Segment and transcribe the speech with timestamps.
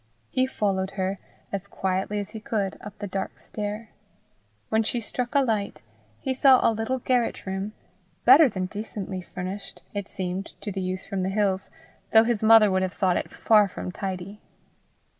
[0.31, 1.19] He followed her,
[1.51, 3.89] as quietly as he could, up the dark stair.
[4.69, 5.83] When she struck a light,
[6.19, 7.73] he saw a little garret room
[8.25, 11.69] better than decently furnished, it seemed to the youth from the hills,
[12.13, 14.41] though his mother would have thought it far from tidy.